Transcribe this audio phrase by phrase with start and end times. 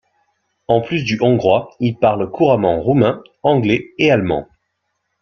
[0.67, 4.47] En plus du hongrois, il parle couramment roumain, anglais et allemand.